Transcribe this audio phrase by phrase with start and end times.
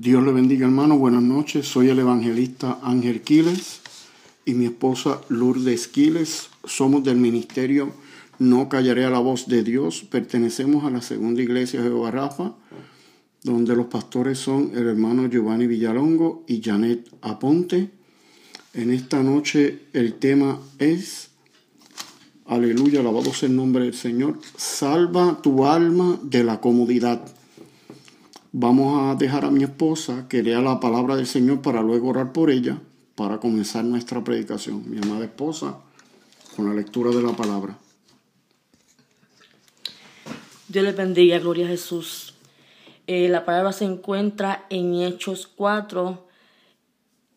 [0.00, 1.68] Dios le bendiga hermano, buenas noches.
[1.68, 3.82] Soy el evangelista Ángel Quiles
[4.46, 6.48] y mi esposa Lourdes Quiles.
[6.64, 7.92] Somos del ministerio
[8.38, 10.06] No Callaré a la Voz de Dios.
[10.10, 12.54] Pertenecemos a la segunda iglesia de Rafa,
[13.42, 17.90] donde los pastores son el hermano Giovanni Villalongo y Janet Aponte.
[18.72, 21.28] En esta noche el tema es,
[22.46, 27.20] aleluya, alabado sea el nombre del Señor, salva tu alma de la comodidad.
[28.52, 32.32] Vamos a dejar a mi esposa que lea la palabra del Señor para luego orar
[32.32, 32.80] por ella
[33.14, 34.90] para comenzar nuestra predicación.
[34.90, 35.78] Mi amada esposa,
[36.56, 37.78] con la lectura de la palabra.
[40.66, 42.34] Dios le bendiga, gloria a Jesús.
[43.06, 46.26] Eh, la palabra se encuentra en Hechos 4,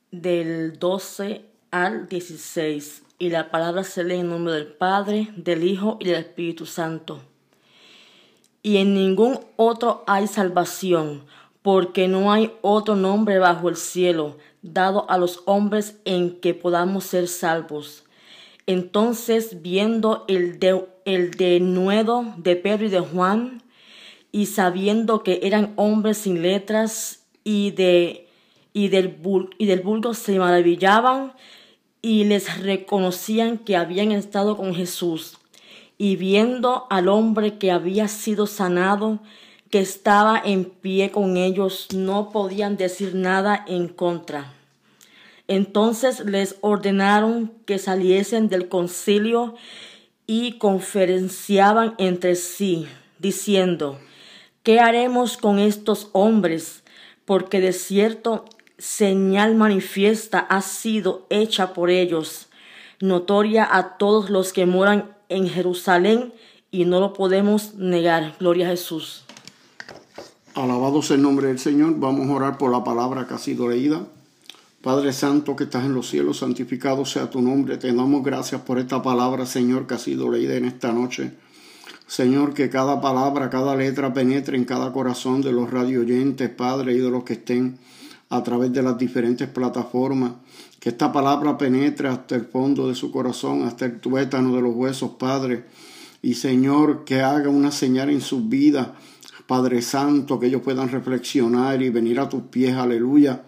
[0.09, 3.03] del 12 al 16.
[3.19, 7.21] Y la palabra se lee en nombre del Padre, del Hijo y del Espíritu Santo
[8.63, 11.25] y en ningún otro hay salvación,
[11.61, 17.03] porque no hay otro nombre bajo el cielo dado a los hombres en que podamos
[17.03, 18.05] ser salvos.
[18.65, 23.61] Entonces, viendo el, de, el denuedo de Pedro y de Juan,
[24.31, 28.29] y sabiendo que eran hombres sin letras y, de,
[28.71, 29.17] y, del,
[29.57, 31.33] y del vulgo se maravillaban
[32.01, 35.37] y les reconocían que habían estado con Jesús
[36.03, 39.19] y viendo al hombre que había sido sanado,
[39.69, 44.51] que estaba en pie con ellos, no podían decir nada en contra.
[45.47, 49.55] Entonces les ordenaron que saliesen del concilio
[50.27, 52.85] y conferenciaban entre sí,
[53.19, 53.97] diciendo,
[54.61, 56.83] ¿qué haremos con estos hombres?
[57.23, 58.43] Porque de cierto
[58.77, 62.49] señal manifiesta ha sido hecha por ellos,
[62.99, 66.33] notoria a todos los que moran en Jerusalén
[66.71, 68.35] y no lo podemos negar.
[68.39, 69.25] Gloria a Jesús.
[70.55, 71.95] Alabado sea el nombre del Señor.
[71.97, 74.05] Vamos a orar por la palabra que ha sido leída.
[74.81, 77.77] Padre Santo que estás en los cielos, santificado sea tu nombre.
[77.77, 81.31] Te damos gracias por esta palabra, Señor, que ha sido leída en esta noche.
[82.05, 86.93] Señor, que cada palabra, cada letra penetre en cada corazón de los radio oyentes, Padre,
[86.93, 87.79] y de los que estén
[88.33, 90.31] a través de las diferentes plataformas
[90.79, 94.73] que esta palabra penetre hasta el fondo de su corazón, hasta el tuétano de los
[94.75, 95.65] huesos, Padre.
[96.23, 98.87] Y Señor, que haga una señal en sus vidas,
[99.45, 103.43] Padre Santo, que ellos puedan reflexionar y venir a tus pies, aleluya,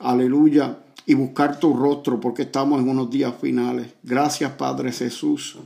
[0.00, 3.94] aleluya, y buscar tu rostro, porque estamos en unos días finales.
[4.02, 5.58] Gracias, Padre Jesús.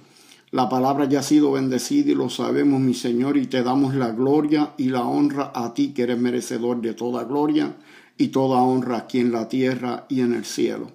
[0.50, 4.10] La palabra ya ha sido bendecida y lo sabemos, mi Señor, y te damos la
[4.10, 7.74] gloria y la honra a ti, que eres merecedor de toda gloria
[8.18, 10.90] y toda honra aquí en la tierra y en el cielo.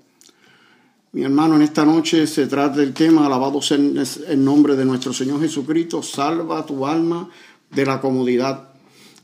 [1.14, 5.14] Mi hermano, en esta noche se trata del tema, alabado sea el nombre de nuestro
[5.14, 7.30] Señor Jesucristo, salva tu alma
[7.72, 8.70] de la comodidad.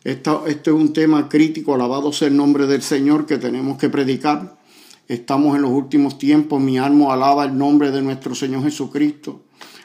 [0.03, 0.31] este
[0.69, 4.57] es un tema crítico, alabado sea el nombre del Señor que tenemos que predicar.
[5.07, 9.41] Estamos en los últimos tiempos, mi alma alaba el nombre de nuestro Señor Jesucristo.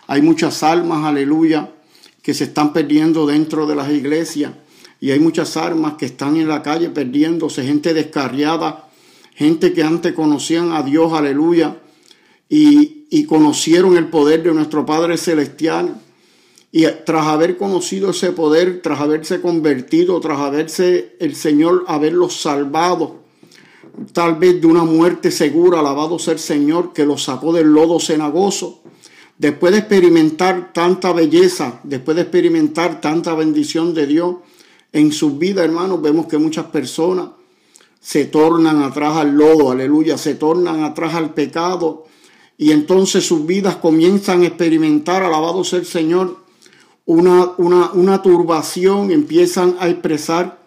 [0.06, 1.70] Hay muchas almas, aleluya,
[2.22, 4.52] que se están perdiendo dentro de las iglesias
[5.00, 8.88] y hay muchas armas que están en la calle perdiéndose, gente descarriada,
[9.34, 11.76] gente que antes conocían a Dios, aleluya,
[12.48, 16.00] y, y conocieron el poder de nuestro Padre Celestial.
[16.70, 23.20] Y tras haber conocido ese poder, tras haberse convertido, tras haberse el Señor haberlos salvado,
[24.12, 28.00] tal vez de una muerte segura, alabado sea el Señor, que los sacó del lodo
[28.00, 28.82] cenagoso,
[29.38, 34.36] después de experimentar tanta belleza, después de experimentar tanta bendición de Dios,
[34.92, 37.28] en sus vidas, hermanos, vemos que muchas personas
[38.00, 42.06] se tornan atrás al lodo, aleluya, se tornan atrás al pecado
[42.56, 46.38] y entonces sus vidas comienzan a experimentar, alabado sea el Señor,
[47.06, 50.58] una, una, una turbación, empiezan a expresar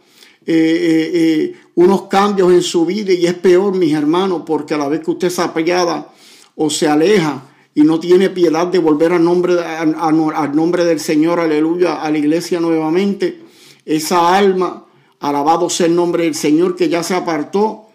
[0.46, 4.78] eh, eh, eh, unos cambios en su vida y es peor, mis hermanos, porque a
[4.78, 6.12] la vez que usted se apellada
[6.56, 7.44] o se aleja
[7.76, 12.18] y no tiene piedad de volver al nombre, al nombre del Señor, aleluya, a la
[12.18, 13.40] iglesia nuevamente,
[13.86, 14.86] esa alma,
[15.20, 17.88] alabado sea el nombre del Señor que ya se apartó,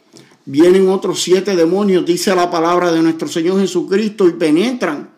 [0.44, 5.10] vienen otros siete demonios, dice la palabra de nuestro Señor Jesucristo, y penetran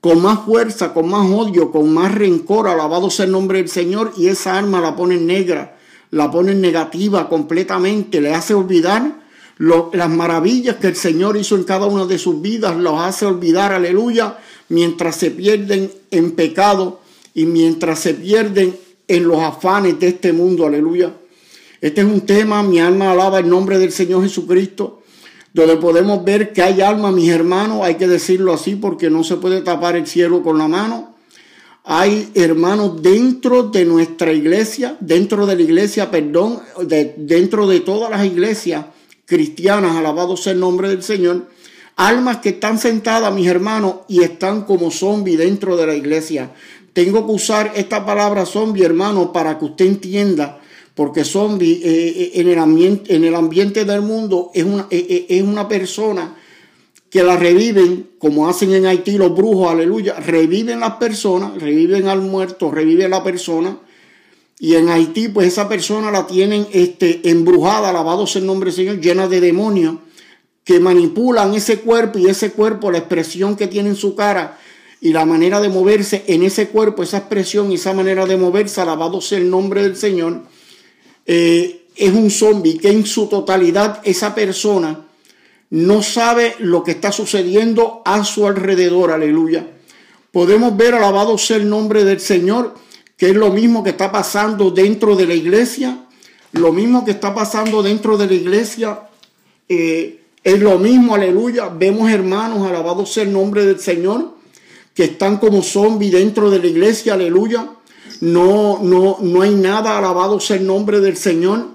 [0.00, 4.12] con más fuerza, con más odio, con más rencor, alabado sea el nombre del Señor,
[4.16, 5.76] y esa alma la ponen negra,
[6.10, 9.20] la ponen negativa completamente, le hace olvidar
[9.58, 13.72] las maravillas que el Señor hizo en cada una de sus vidas, los hace olvidar,
[13.72, 14.38] aleluya,
[14.70, 17.00] mientras se pierden en pecado
[17.34, 18.74] y mientras se pierden
[19.10, 21.12] en los afanes de este mundo, aleluya.
[21.80, 25.02] Este es un tema, mi alma alaba el nombre del Señor Jesucristo,
[25.52, 29.34] donde podemos ver que hay alma, mis hermanos, hay que decirlo así porque no se
[29.36, 31.16] puede tapar el cielo con la mano.
[31.82, 36.60] hay hermanos dentro de nuestra iglesia, dentro de la iglesia, perdón,
[37.16, 38.84] dentro de todas las iglesias
[39.24, 41.48] cristianas, alabado sea el nombre del Señor,
[41.96, 46.52] almas que están sentadas, mis hermanos, y están como zombies dentro de la iglesia.
[46.92, 50.60] Tengo que usar esta palabra zombie, hermano, para que usted entienda,
[50.94, 55.26] porque zombie eh, eh, en, el ambiente, en el ambiente del mundo es una, eh,
[55.28, 56.36] es una persona
[57.08, 62.20] que la reviven, como hacen en Haití los brujos, aleluya, reviven las personas, reviven al
[62.20, 63.78] muerto, reviven la persona.
[64.58, 68.76] Y en Haití, pues esa persona la tienen este, embrujada, alabado sea el nombre del
[68.76, 69.96] Señor, llena de demonios
[70.64, 74.58] que manipulan ese cuerpo y ese cuerpo, la expresión que tiene en su cara
[75.00, 78.80] y la manera de moverse en ese cuerpo, esa expresión y esa manera de moverse,
[78.80, 80.42] alabado sea el nombre del Señor,
[81.26, 85.06] eh, es un zombie que en su totalidad esa persona
[85.70, 89.66] no sabe lo que está sucediendo a su alrededor, aleluya.
[90.32, 92.74] Podemos ver, alabado sea el nombre del Señor,
[93.16, 96.06] que es lo mismo que está pasando dentro de la iglesia,
[96.52, 99.00] lo mismo que está pasando dentro de la iglesia,
[99.68, 101.68] eh, es lo mismo, aleluya.
[101.68, 104.39] Vemos hermanos, alabado sea el nombre del Señor,
[105.00, 107.70] que están como zombies dentro de la iglesia, aleluya.
[108.20, 111.68] No, no, no hay nada, alabado sea el nombre del Señor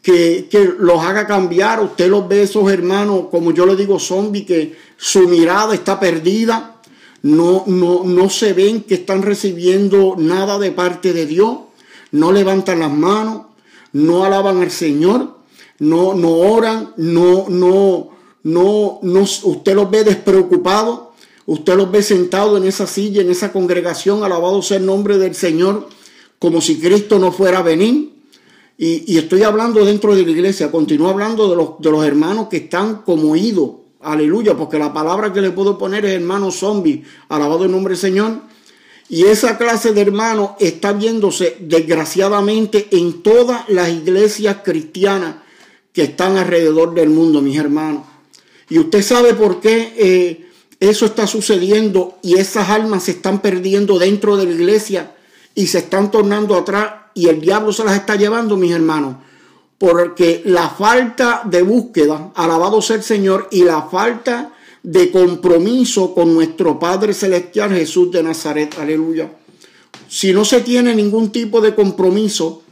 [0.00, 1.82] que, los haga cambiar.
[1.82, 6.76] Usted los ve, esos hermanos, como yo le digo, zombies, que su mirada está perdida.
[7.20, 11.58] No, no, no se ven que están recibiendo nada de parte de Dios.
[12.12, 13.42] No levantan las manos,
[13.92, 15.36] no alaban al Señor,
[15.80, 18.08] no, no oran, no, no,
[18.42, 21.12] no, no, usted los ve despreocupados.
[21.46, 25.34] Usted los ve sentados en esa silla, en esa congregación, alabado sea el nombre del
[25.34, 25.88] Señor,
[26.38, 28.12] como si Cristo no fuera a venir.
[28.76, 32.56] Y, estoy hablando dentro de la iglesia, continúo hablando de los, de los hermanos que
[32.58, 33.70] están como idos.
[34.00, 37.04] Aleluya, porque la palabra que le puedo poner es hermano zombie.
[37.28, 38.40] Alabado el nombre del Señor.
[39.08, 45.36] Y esa clase de hermanos está viéndose desgraciadamente en todas las iglesias cristianas
[45.92, 48.02] que están alrededor del mundo, mis hermanos.
[48.68, 50.43] Y usted sabe por qué eh,
[50.88, 55.14] eso está sucediendo y esas almas se están perdiendo dentro de la iglesia
[55.54, 59.16] y se están tornando atrás y el diablo se las está llevando, mis hermanos,
[59.78, 64.52] porque la falta de búsqueda, alabado sea el Señor, y la falta
[64.82, 69.30] de compromiso con nuestro Padre Celestial Jesús de Nazaret, aleluya.
[70.08, 72.62] Si no se tiene ningún tipo de compromiso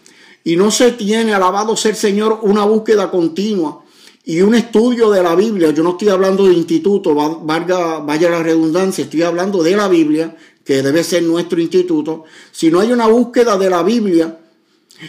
[0.45, 3.83] y no se tiene, alabado sea el Señor, una búsqueda continua
[4.25, 9.05] y un estudio de la Biblia, yo no estoy hablando de instituto, vaya la redundancia,
[9.05, 13.59] estoy hablando de la Biblia, que debe ser nuestro instituto, si no hay una búsqueda
[13.59, 14.39] de la Biblia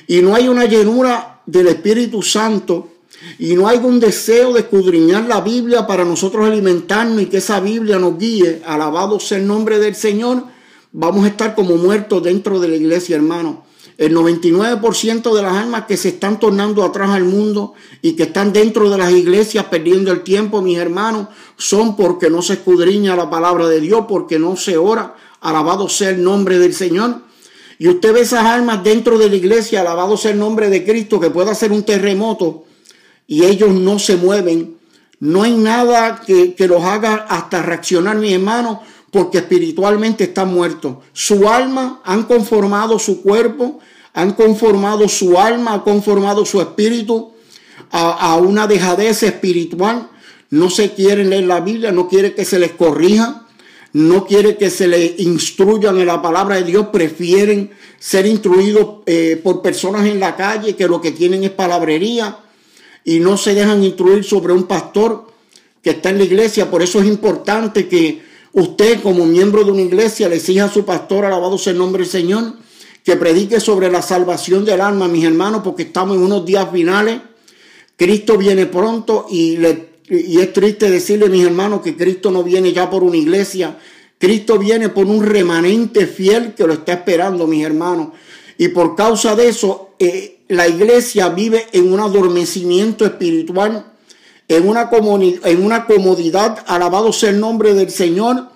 [0.08, 2.90] y no hay una llenura del Espíritu Santo
[3.38, 7.60] y no hay un deseo de escudriñar la Biblia para nosotros alimentarnos y que esa
[7.60, 10.44] Biblia nos guíe, alabado sea el nombre del Señor,
[10.92, 13.64] vamos a estar como muertos dentro de la iglesia, hermano.
[13.98, 18.52] El 99% de las almas que se están tornando atrás al mundo y que están
[18.52, 23.30] dentro de las iglesias perdiendo el tiempo, mis hermanos, son porque no se escudriña la
[23.30, 27.22] palabra de Dios, porque no se ora, alabado sea el nombre del Señor.
[27.78, 31.20] Y usted ve esas almas dentro de la iglesia, alabado sea el nombre de Cristo,
[31.20, 32.66] que pueda hacer un terremoto
[33.28, 34.78] y ellos no se mueven.
[35.20, 38.82] No hay nada que, que los haga hasta reaccionar, mi hermano,
[39.14, 40.98] porque espiritualmente están muertos.
[41.14, 43.80] Su alma han conformado su cuerpo,
[44.12, 47.32] han conformado su alma, han conformado su espíritu
[47.92, 50.10] a, una dejadez espiritual.
[50.50, 53.40] No se quieren leer la Biblia, no quiere que se les corrija
[53.94, 59.40] no quiere que se le instruyan en la palabra de Dios, prefieren ser instruidos eh,
[59.44, 62.40] por personas en la calle que lo que tienen es palabrería
[63.06, 65.28] y no se dejan instruir sobre un pastor
[65.84, 66.72] que está en la iglesia.
[66.72, 70.86] Por eso es importante que usted como miembro de una iglesia le exija a su
[70.86, 72.54] pastor, alabado sea el nombre del Señor,
[73.04, 77.20] que predique sobre la salvación del alma, mis hermanos, porque estamos en unos días finales.
[77.98, 79.58] Cristo viene pronto y
[80.40, 83.78] es triste decirle, mis hermanos, que Cristo no viene ya por una iglesia.
[84.18, 88.10] Cristo viene por un remanente fiel que lo está esperando, mis hermanos.
[88.58, 93.93] Y por causa de eso, eh, la iglesia vive en un adormecimiento espiritual,
[94.56, 94.90] en una,
[95.44, 98.50] en una comodidad, alabado sea el nombre del Señor,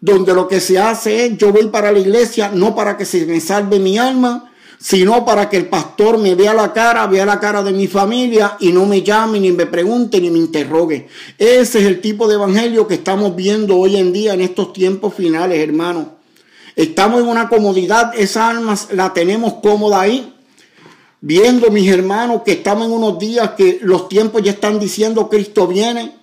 [0.00, 3.24] donde lo que se hace es, yo voy para la iglesia no para que se
[3.24, 7.40] me salve mi alma, sino para que el pastor me vea la cara, vea la
[7.40, 11.08] cara de mi familia y no me llame, ni me pregunte, ni me interrogue.
[11.38, 15.14] Ese es el tipo de evangelio que estamos viendo hoy en día en estos tiempos
[15.14, 16.08] finales, hermanos.
[16.76, 20.33] Estamos en una comodidad, esa alma la tenemos cómoda ahí.
[21.26, 25.66] Viendo, mis hermanos, que estamos en unos días que los tiempos ya están diciendo Cristo
[25.66, 26.16] viene.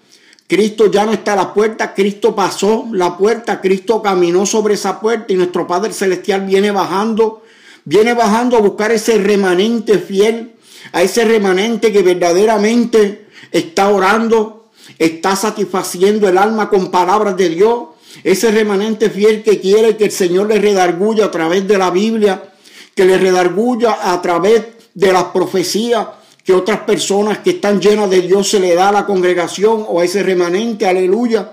[0.45, 4.99] Cristo ya no está a la puerta, Cristo pasó la puerta, Cristo caminó sobre esa
[4.99, 7.41] puerta y nuestro Padre Celestial viene bajando,
[7.83, 10.51] viene bajando a buscar ese remanente fiel,
[10.91, 17.85] a ese remanente que verdaderamente está orando, está satisfaciendo el alma con palabras de Dios,
[18.23, 22.53] ese remanente fiel que quiere que el Señor le redarguya a través de la Biblia,
[22.93, 26.07] que le redarguya a través de las profecías,
[26.43, 29.99] que otras personas que están llenas de Dios se le da a la congregación o
[29.99, 31.51] a ese remanente, aleluya.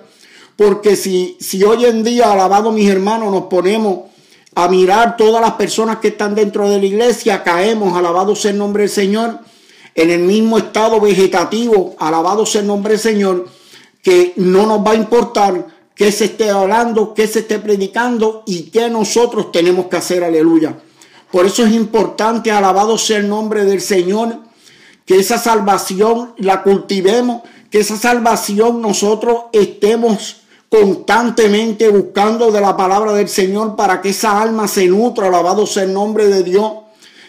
[0.57, 4.09] Porque si, si hoy en día, alabado mis hermanos, nos ponemos
[4.55, 8.59] a mirar todas las personas que están dentro de la iglesia, caemos, alabado sea el
[8.59, 9.39] nombre del Señor,
[9.95, 13.47] en el mismo estado vegetativo, alabado sea el nombre del Señor,
[14.03, 18.71] que no nos va a importar qué se esté hablando, qué se esté predicando y
[18.71, 20.77] qué nosotros tenemos que hacer, aleluya.
[21.31, 24.39] Por eso es importante, alabado sea el nombre del Señor,
[25.05, 33.13] que esa salvación la cultivemos, que esa salvación nosotros estemos constantemente buscando de la palabra
[33.13, 36.73] del Señor para que esa alma se nutra, alabado sea el nombre de Dios.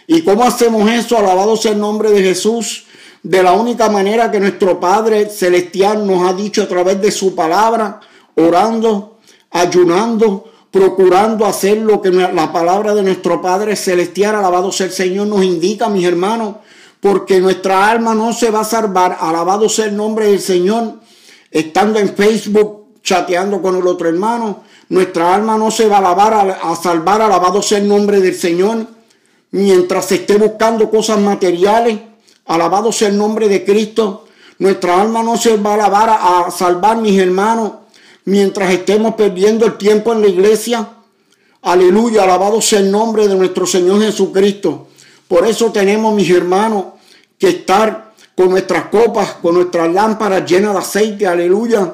[0.08, 1.18] ¿Y cómo hacemos eso?
[1.18, 2.86] Alabado sea el nombre de Jesús.
[3.22, 7.36] De la única manera que nuestro Padre Celestial nos ha dicho a través de su
[7.36, 8.00] palabra,
[8.36, 9.20] orando,
[9.52, 15.28] ayunando, procurando hacer lo que la palabra de nuestro Padre Celestial, alabado sea el Señor,
[15.28, 16.56] nos indica, mis hermanos
[17.00, 20.96] porque nuestra alma no se va a salvar, alabado sea el nombre del Señor,
[21.52, 26.60] estando en Facebook chateando con el otro hermano, nuestra alma no se va a, alabar,
[26.62, 28.86] a, salvar, alabado sea el nombre del Señor,
[29.52, 32.00] mientras se esté buscando cosas materiales,
[32.46, 34.26] alabado sea el nombre de Cristo,
[34.58, 37.72] nuestra alma no se va a alabar, a salvar, mis hermanos,
[38.26, 40.90] mientras estemos perdiendo el tiempo en la iglesia.
[41.62, 44.88] Aleluya, alabado sea el nombre de nuestro Señor Jesucristo.
[45.28, 46.86] Por eso tenemos, mis hermanos,
[47.38, 51.94] que estar con nuestras copas, con nuestras lámparas llenas de aceite, aleluya,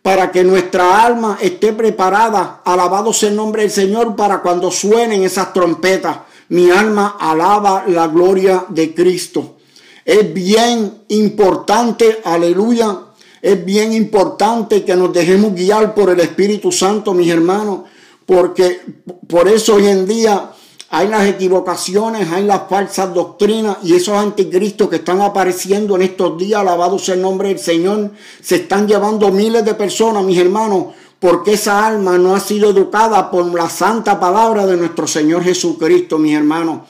[0.00, 5.22] para que nuestra alma esté preparada, alabado sea el nombre del Señor, para cuando suenen
[5.22, 9.56] esas trompetas, mi alma alaba la gloria de Cristo.
[10.04, 12.98] Es bien importante, aleluya,
[13.42, 17.80] es bien importante que nos dejemos guiar por el Espíritu Santo, mis hermanos,
[18.24, 18.80] porque
[19.28, 20.52] por eso hoy en día
[20.90, 26.38] hay las equivocaciones, hay las falsas doctrinas y esos anticristos que están apareciendo en estos
[26.38, 30.94] días, alabado sea el nombre del Señor, se están llevando miles de personas, mis hermanos,
[31.18, 36.16] porque esa alma no ha sido educada por la santa palabra de nuestro Señor Jesucristo,
[36.16, 36.82] mis hermanos.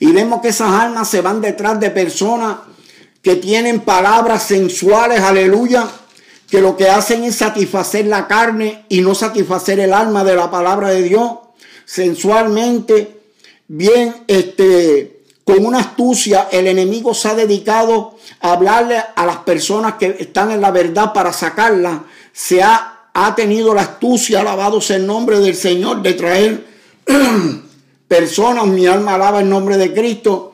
[0.00, 2.56] Y vemos que esas almas se van detrás de personas
[3.22, 5.88] que tienen palabras sensuales, aleluya,
[6.50, 10.50] que lo que hacen es satisfacer la carne y no satisfacer el alma de la
[10.50, 11.30] palabra de Dios.
[11.86, 13.20] Sensualmente
[13.68, 19.94] bien, este, con una astucia, el enemigo se ha dedicado a hablarle a las personas
[19.94, 22.04] que están en la verdad para sacarla.
[22.32, 26.66] Se ha, ha tenido la astucia, alabado sea el nombre del Señor, de traer
[28.08, 30.51] personas, mi alma alaba el nombre de Cristo,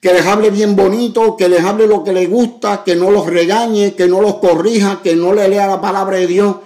[0.00, 3.26] que les hable bien bonito, que les hable lo que les gusta, que no los
[3.26, 6.56] regañe, que no los corrija, que no le lea la palabra de Dios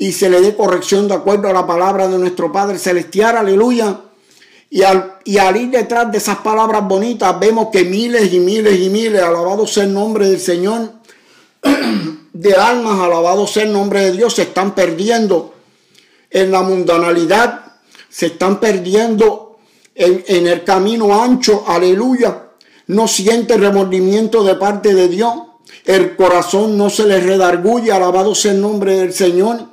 [0.00, 4.00] y se le dé corrección de acuerdo a la palabra de nuestro Padre Celestial, aleluya.
[4.70, 8.78] Y al, y al ir detrás de esas palabras bonitas, vemos que miles y miles
[8.78, 10.92] y miles, alabado sea el nombre del Señor,
[12.32, 15.54] de almas, alabado sea el nombre de Dios, se están perdiendo
[16.30, 17.72] en la mundanalidad,
[18.08, 19.58] se están perdiendo
[19.96, 22.47] en, en el camino ancho, aleluya.
[22.88, 25.34] No siente remordimiento de parte de Dios.
[25.84, 29.66] El corazón no se les redarguye, alabado sea el nombre del Señor.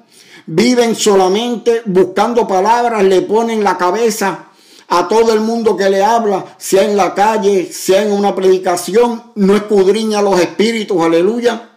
[0.45, 4.50] Viven solamente buscando palabras, le ponen la cabeza
[4.88, 9.31] a todo el mundo que le habla, sea en la calle, sea en una predicación,
[9.36, 11.72] no escudriña los espíritus, aleluya.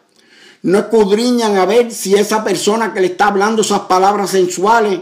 [0.62, 5.00] No escudriñan a ver si esa persona que le está hablando esas palabras sensuales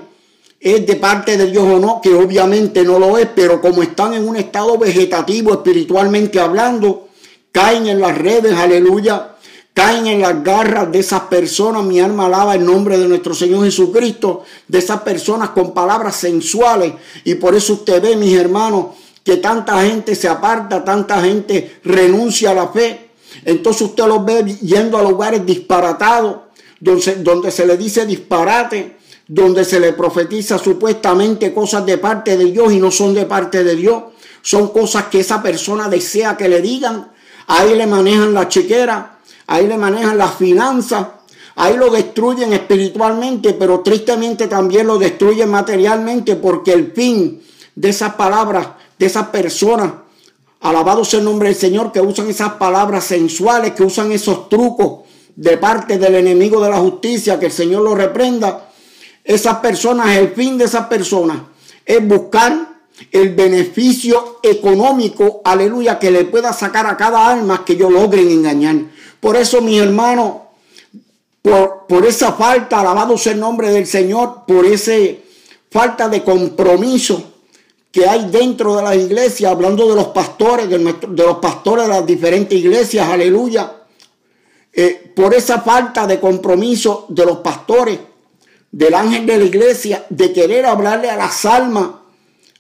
[0.61, 4.15] es de parte de Dios o no, que obviamente no lo es, pero como están
[4.15, 7.09] en un estado vegetativo espiritualmente hablando,
[7.53, 9.37] caen en las redes, aleluya,
[9.75, 11.85] caen en las garras de esas personas.
[11.85, 16.95] Mi alma alaba el nombre de nuestro Señor Jesucristo, de esas personas con palabras sensuales.
[17.25, 18.87] Y por eso usted ve, mis hermanos,
[19.23, 23.11] que tanta gente se aparta, tanta gente renuncia a la fe.
[23.45, 26.37] Entonces usted los ve yendo a lugares disparatados,
[26.81, 28.96] donde, donde se le dice disparate,
[29.29, 33.65] donde se le profetiza supuestamente cosas de parte de Dios y no son de parte
[33.65, 34.05] de Dios.
[34.43, 37.11] Son cosas que esa persona desea que le digan.
[37.49, 41.07] Ahí le manejan la chequera, ahí le manejan las finanzas,
[41.57, 47.43] ahí lo destruyen espiritualmente, pero tristemente también lo destruyen materialmente porque el fin
[47.75, 48.69] de esas palabras,
[48.99, 49.93] de esas personas,
[50.61, 55.07] alabado sea el nombre del Señor, que usan esas palabras sensuales, que usan esos trucos
[55.37, 58.66] de parte del enemigo de la justicia, que el Señor lo reprenda,
[59.27, 61.39] esas personas, el fin de esas personas
[61.85, 62.77] es buscar
[63.11, 68.77] el beneficio económico, aleluya, que le pueda sacar a cada alma que ellos logren engañar.
[69.21, 70.51] Por eso, mi hermano,
[71.43, 74.93] por, por esa falta, alabado sea el nombre del Señor, por esa
[75.71, 77.33] falta de compromiso
[77.91, 82.07] que hay dentro de las iglesias, hablando de los pastores, de, los pastores de las
[82.07, 83.73] diferentes iglesias, aleluya.
[84.73, 87.99] Eh, por esa falta de compromiso de los pastores,
[88.77, 91.89] del ángel de la iglesia, de querer hablarle a las almas,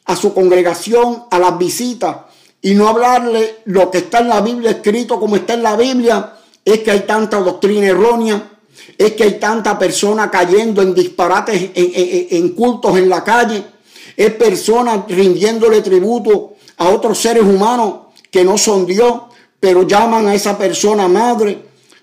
[0.07, 2.17] a su congregación, a las visitas,
[2.63, 6.33] y no hablarle lo que está en la Biblia escrito como está en la Biblia,
[6.65, 8.51] es que hay tanta doctrina errónea,
[8.97, 13.77] es que hay tanta persona cayendo en disparates, en cultos en la calle
[14.17, 17.95] es personas rindiéndole tributo a otros seres humanos
[18.31, 19.23] que no son Dios,
[19.61, 21.59] pero llaman a esa persona madre,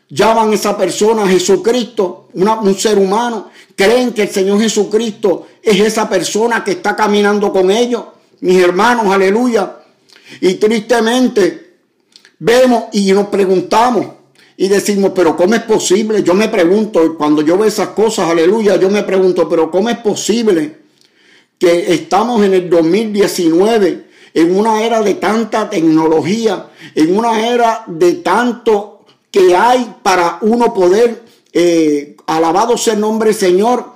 [0.09, 6.09] llaman a esa persona Jesucristo, un ser humano, creen que el Señor Jesucristo es esa
[6.09, 8.03] persona que está caminando con ellos,
[8.41, 9.77] mis hermanos, aleluya.
[10.41, 11.75] Y tristemente
[12.39, 14.07] vemos y nos preguntamos
[14.57, 16.23] y decimos, pero ¿cómo es posible?
[16.23, 19.97] Yo me pregunto, cuando yo veo esas cosas, aleluya, yo me pregunto, pero ¿cómo es
[19.97, 20.83] posible?
[21.63, 28.15] que estamos en el 2019, en una era de tanta tecnología, en una era de
[28.15, 28.92] tanto
[29.33, 33.93] que hay para uno poder, eh, alabado sea el nombre del Señor,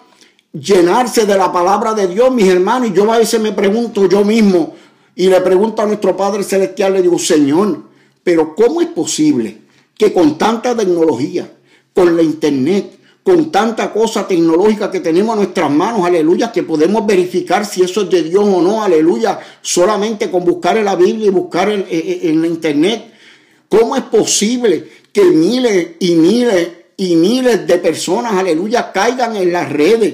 [0.51, 2.89] llenarse de la palabra de Dios, mis hermanos.
[2.89, 4.73] Y yo a veces me pregunto yo mismo
[5.15, 7.83] y le pregunto a nuestro Padre Celestial, le digo, Señor,
[8.23, 9.59] pero ¿cómo es posible
[9.95, 11.53] que con tanta tecnología,
[11.93, 17.05] con la internet, con tanta cosa tecnológica que tenemos a nuestras manos, aleluya, que podemos
[17.05, 21.27] verificar si eso es de Dios o no, aleluya, solamente con buscar en la Biblia
[21.27, 23.13] y buscar en, en la internet.
[23.69, 29.67] ¿Cómo es posible que miles y miles y miles de personas, aleluya, caigan en las
[29.67, 30.13] redes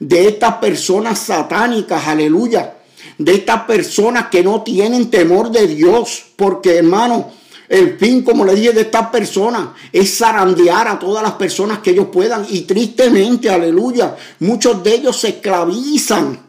[0.00, 2.74] de estas personas satánicas, aleluya,
[3.16, 6.24] de estas personas que no tienen temor de Dios?
[6.34, 7.30] Porque, hermano,
[7.68, 11.90] el fin, como le dije, de estas personas es zarandear a todas las personas que
[11.90, 12.44] ellos puedan.
[12.48, 16.40] Y tristemente, aleluya, muchos de ellos se esclavizan.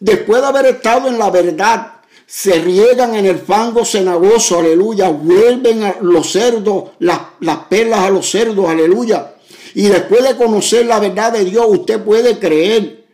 [0.00, 1.92] Después de haber estado en la verdad,
[2.26, 5.08] se riegan en el fango cenagoso, aleluya.
[5.10, 9.34] Vuelven a los cerdos, las, las perlas a los cerdos, aleluya.
[9.74, 13.04] Y después de conocer la verdad de Dios, usted puede creer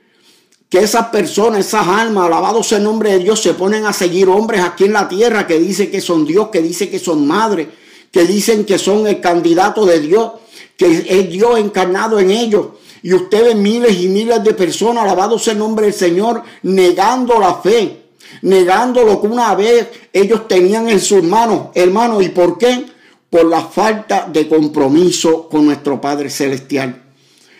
[0.70, 4.28] que esas personas, esas almas, alabado sea el nombre de Dios, se ponen a seguir
[4.28, 7.68] hombres aquí en la tierra que dicen que son Dios, que dicen que son madre,
[8.10, 10.32] que dicen que son el candidato de Dios,
[10.78, 12.68] que es Dios encarnado en ellos.
[13.02, 17.56] Y ustedes miles y miles de personas, alabado sea el nombre del Señor, negando la
[17.56, 18.01] fe,
[18.42, 22.24] negando lo que una vez ellos tenían en sus manos, hermanos.
[22.24, 22.86] ¿Y por qué?
[23.28, 27.02] Por la falta de compromiso con nuestro Padre Celestial.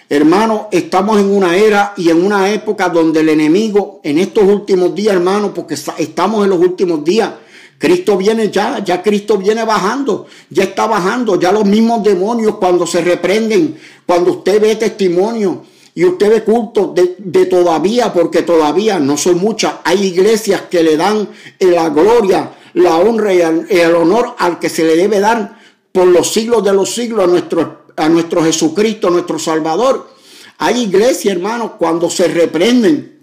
[0.08, 4.94] Hermano, estamos en una era y en una época donde el enemigo, en estos últimos
[4.94, 7.30] días, hermano, porque estamos en los últimos días,
[7.78, 12.87] Cristo viene ya, ya Cristo viene bajando, ya está bajando, ya los mismos demonios cuando
[12.87, 19.16] se reprenden, cuando usted ve testimonio y usted ve culto de, todavía, porque todavía no
[19.16, 21.28] son muchas, hay iglesias que le dan
[21.61, 25.61] la gloria, la honra y el honor al que se le debe dar
[25.92, 30.11] por los siglos de los siglos a nuestro a nuestro Jesucristo, nuestro Salvador.
[30.59, 33.18] Hay iglesia, hermanos, cuando se reprenden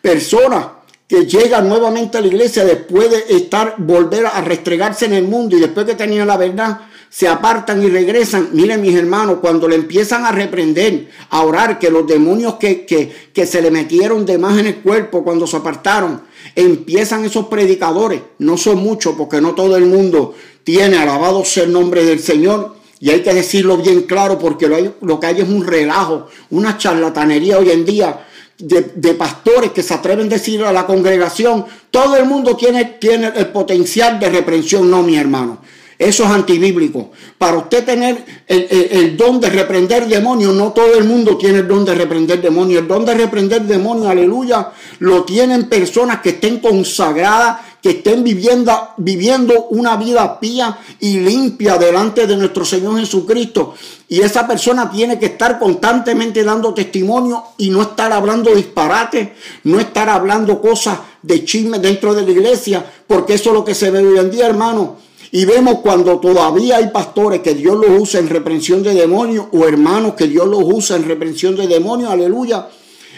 [0.00, 0.66] personas
[1.06, 5.56] que llegan nuevamente a la iglesia después de estar, volver a restregarse en el mundo
[5.56, 8.50] y después que tenían la verdad, se apartan y regresan.
[8.52, 13.30] Miren mis hermanos, cuando le empiezan a reprender, a orar, que los demonios que, que,
[13.32, 16.22] que se le metieron de más en el cuerpo cuando se apartaron,
[16.54, 21.72] empiezan esos predicadores, no son muchos porque no todo el mundo tiene alabado sea el
[21.72, 24.68] nombre del Señor, y hay que decirlo bien claro porque
[25.00, 28.26] lo, que hay es un relajo, una charlatanería hoy en día
[28.58, 33.32] de, pastores que se atreven a decir a la congregación, todo el mundo tiene, tiene
[33.36, 35.60] el potencial de reprensión, no mi hermano.
[35.98, 37.10] Eso es antibíblico.
[37.38, 41.84] Para usted tener el, don de reprender demonios, no todo el mundo tiene el don
[41.84, 42.82] de reprender demonios.
[42.82, 48.72] El don de reprender demonios, aleluya, lo tienen personas que estén consagradas que estén viviendo,
[48.96, 53.74] viviendo una vida pía y limpia delante de nuestro Señor Jesucristo.
[54.08, 59.34] Y esa persona tiene que estar constantemente dando testimonio y no estar hablando disparate,
[59.64, 63.74] no estar hablando cosas de chisme dentro de la iglesia, porque eso es lo que
[63.74, 65.07] se ve hoy en día, hermano.
[65.30, 69.66] Y vemos cuando todavía hay pastores que Dios los usa en reprensión de demonios o
[69.66, 72.68] hermanos que Dios los usa en reprensión de demonios, aleluya.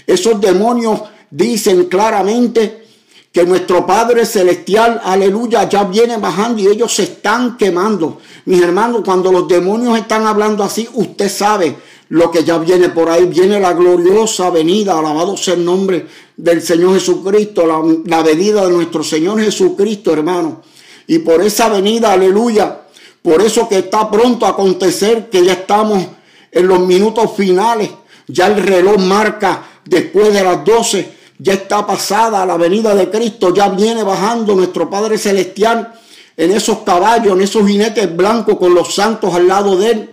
[0.06, 2.84] Esos demonios dicen claramente
[3.32, 8.18] que nuestro Padre Celestial, aleluya, ya viene bajando y ellos se están quemando.
[8.46, 11.76] Mis hermanos, cuando los demonios están hablando así, usted sabe
[12.08, 13.26] lo que ya viene por ahí.
[13.26, 18.72] Viene la gloriosa venida, alabado sea el nombre del Señor Jesucristo, la, la venida de
[18.72, 20.62] nuestro Señor Jesucristo, hermano.
[21.10, 22.82] Y por esa venida, aleluya,
[23.20, 26.06] por eso que está pronto a acontecer, que ya estamos
[26.52, 27.90] en los minutos finales,
[28.28, 33.52] ya el reloj marca después de las 12 ya está pasada la venida de Cristo,
[33.52, 35.94] ya viene bajando nuestro Padre Celestial
[36.36, 40.10] en esos caballos, en esos jinetes blancos con los santos al lado de él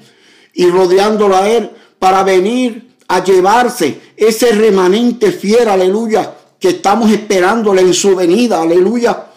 [0.55, 7.83] y rodeándolo a él para venir a llevarse ese remanente fiel, aleluya, que estamos esperándole
[7.83, 9.27] en su venida, aleluya.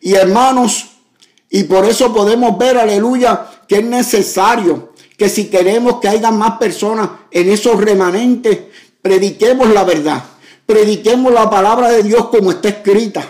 [0.00, 0.86] Y hermanos,
[1.50, 6.58] y por eso podemos ver, aleluya, que es necesario que si queremos que haya más
[6.58, 8.58] personas en esos remanentes,
[9.02, 10.22] prediquemos la verdad
[10.68, 13.26] Prediquemos la palabra de Dios como está escrita.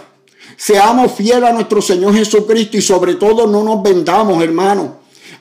[0.57, 4.89] Seamos fieles a nuestro Señor Jesucristo y sobre todo no nos vendamos, hermanos.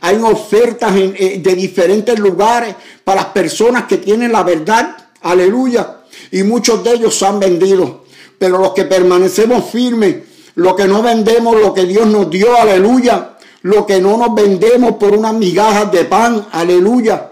[0.02, 4.96] Hay ofertas eh, de diferentes lugares para las personas que tienen la verdad.
[5.22, 6.02] Aleluya.
[6.30, 8.06] Y muchos de ellos se han vendido.
[8.38, 10.18] Pero los que permanecemos firmes,
[10.58, 13.38] lo que no vendemos, lo que Dios nos dio, aleluya.
[13.63, 17.32] Lo que no nos vendemos por unas migajas de pan, aleluya.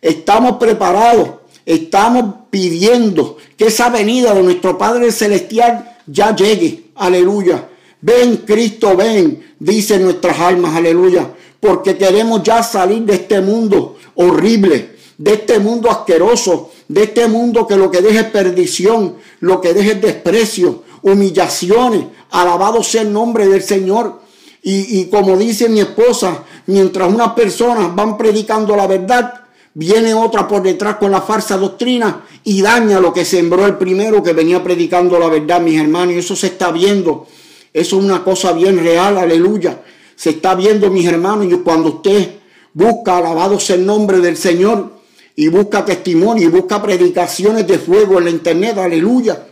[0.00, 6.90] Estamos preparados Estamos pidiendo que esa venida de nuestro Padre Celestial ya llegue.
[6.96, 7.68] Aleluya.
[8.02, 11.30] Ven, Cristo, ven, dicen nuestras almas, aleluya.
[11.58, 17.66] Porque queremos ya salir de este mundo horrible, de este mundo asqueroso, de este mundo
[17.66, 22.06] que lo que deja es perdición, lo que deja es desprecio, humillaciones.
[22.30, 24.20] Alabado sea el nombre del Señor.
[24.62, 29.44] Y, y como dice mi esposa, mientras unas personas van predicando la verdad,
[29.76, 34.22] Viene otra por detrás con la falsa doctrina y daña lo que sembró el primero
[34.22, 36.14] que venía predicando la verdad, mis hermanos.
[36.14, 37.26] Y eso se está viendo.
[37.72, 39.82] Eso es una cosa bien real, aleluya.
[40.14, 41.48] Se está viendo, mis hermanos.
[41.50, 42.36] Y cuando usted
[42.72, 44.94] busca, alabado sea el nombre del Señor,
[45.34, 49.44] y busca testimonio y busca predicaciones de fuego en la internet, aleluya,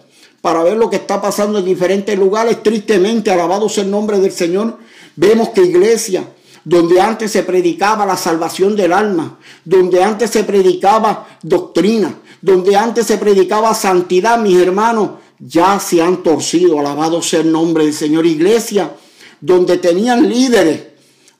[0.43, 4.33] para ver lo que está pasando en diferentes lugares, tristemente, alabado sea el nombre del
[4.33, 4.77] Señor,
[5.17, 6.25] vemos que iglesia
[6.65, 13.07] donde antes se predicaba la salvación del alma, donde antes se predicaba doctrina, donde antes
[13.07, 18.27] se predicaba santidad, mis hermanos, ya se han torcido, alabado sea el nombre del Señor.
[18.27, 18.93] Iglesia,
[19.41, 20.83] donde tenían líderes,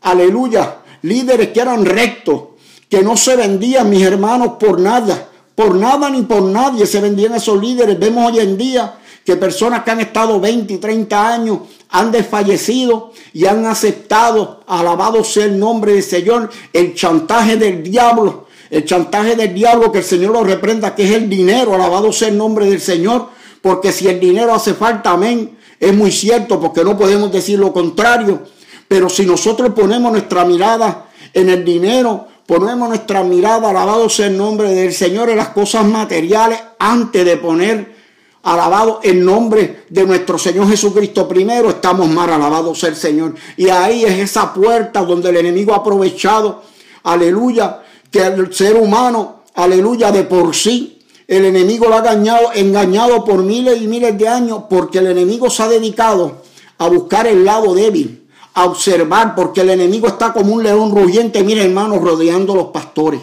[0.01, 2.43] aleluya, líderes que eran rectos,
[2.89, 7.35] que no se vendían, mis hermanos, por nada, por nada ni por nadie se vendían
[7.35, 7.99] esos líderes.
[7.99, 11.59] Vemos hoy en día que personas que han estado 20 y 30 años
[11.91, 18.47] han desfallecido y han aceptado, alabado sea el nombre del Señor, el chantaje del diablo,
[18.71, 22.29] el chantaje del diablo que el Señor lo reprenda, que es el dinero, alabado sea
[22.29, 23.29] el nombre del Señor,
[23.61, 27.73] porque si el dinero hace falta, amén, es muy cierto, porque no podemos decir lo
[27.73, 28.43] contrario,
[28.89, 34.37] pero si nosotros ponemos nuestra mirada en el dinero, ponemos nuestra mirada, alabado sea el
[34.37, 38.03] nombre del Señor, en las cosas materiales, antes de poner
[38.43, 43.35] alabado el nombre de nuestro Señor Jesucristo primero, estamos mal, alabado sea el Señor.
[43.57, 46.63] Y ahí es esa puerta donde el enemigo ha aprovechado,
[47.05, 53.25] aleluya, que el ser humano, aleluya, de por sí, el enemigo lo ha engañado, engañado
[53.25, 56.43] por miles y miles de años, porque el enemigo se ha dedicado
[56.79, 58.22] a buscar el lado débil,
[58.55, 62.67] a observar, porque el enemigo está como un león rugiente, mire hermano, rodeando a los
[62.67, 63.21] pastores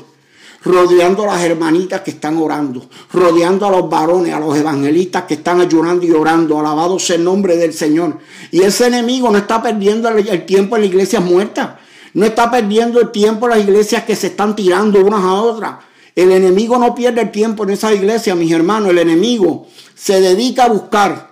[0.63, 5.35] rodeando a las hermanitas que están orando, rodeando a los varones, a los evangelistas que
[5.35, 8.17] están ayunando y orando, alabado sea el nombre del Señor.
[8.51, 11.71] Y ese enemigo no está perdiendo el tiempo en las iglesias muertas,
[12.13, 15.75] no está perdiendo el tiempo en las iglesias que se están tirando unas a otras.
[16.15, 20.65] El enemigo no pierde el tiempo en esas iglesias, mis hermanos, el enemigo se dedica
[20.65, 21.28] a buscar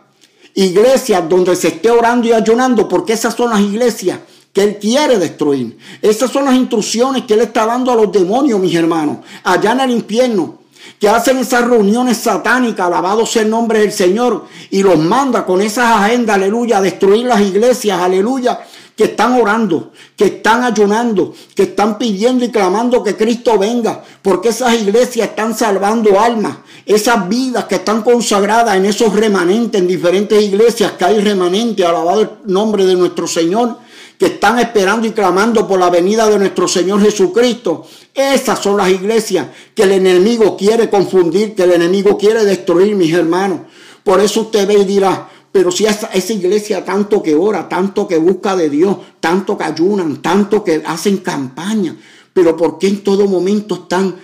[0.58, 4.20] iglesias donde se esté orando y ayunando, porque esas son las iglesias
[4.52, 5.78] que Él quiere destruir.
[6.02, 9.82] Esas son las instrucciones que Él está dando a los demonios, mis hermanos, allá en
[9.82, 10.56] el infierno,
[11.00, 15.62] que hacen esas reuniones satánicas, alabado sea el nombre del Señor, y los manda con
[15.62, 18.60] esas agendas, aleluya, a destruir las iglesias, aleluya,
[18.98, 24.50] que están orando, que están ayunando, que están pidiendo y clamando que Cristo venga, porque
[24.50, 30.42] esas iglesias están salvando almas, esas vidas que están consagradas en esos remanentes, en diferentes
[30.42, 33.78] iglesias que hay remanentes, alabado el nombre de nuestro Señor
[34.18, 37.86] que están esperando y clamando por la venida de nuestro Señor Jesucristo.
[38.16, 43.14] Esas son las iglesias que el enemigo quiere confundir, que el enemigo quiere destruir, mis
[43.14, 43.60] hermanos.
[44.04, 48.08] Por eso usted ve y dirá, pero si esa, esa iglesia tanto que ora, tanto
[48.08, 51.96] que busca de Dios, tanto que ayunan, tanto que hacen campaña,
[52.34, 54.16] pero ¿por qué en todo momento están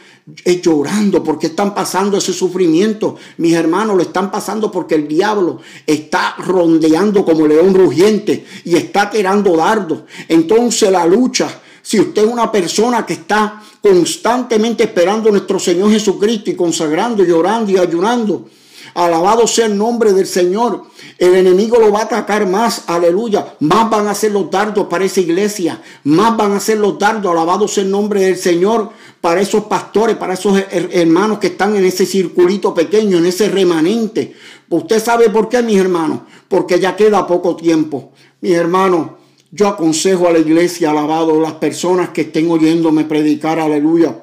[0.46, 3.18] eh, llorando porque están pasando ese sufrimiento.
[3.38, 9.10] Mis hermanos lo están pasando porque el diablo está rondeando como león rugiente y está
[9.10, 10.04] tirando dardos.
[10.30, 11.50] Entonces la lucha,
[11.82, 17.26] si usted es una persona que está constantemente esperando a nuestro Señor Jesucristo y consagrando,
[17.26, 18.48] llorando y ayunando,
[18.94, 20.84] Alabado sea el nombre del Señor.
[21.24, 23.56] El enemigo lo va a atacar más, aleluya.
[23.62, 25.82] Más van a ser los dardos para esa iglesia.
[26.04, 28.90] Más van a ser los dardos, alabado sea el nombre del Señor,
[29.22, 34.36] para esos pastores, para esos hermanos que están en ese circulito pequeño, en ese remanente.
[34.68, 38.12] Usted sabe por qué, mis hermanos, porque ya queda poco tiempo.
[38.42, 39.12] Mis hermanos,
[39.50, 44.22] yo aconsejo a la iglesia, alabado, las personas que estén oyéndome predicar, aleluya.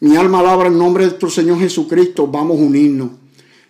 [0.00, 2.26] Mi alma alabra el nombre de nuestro Señor Jesucristo.
[2.26, 3.23] Vamos a unirnos.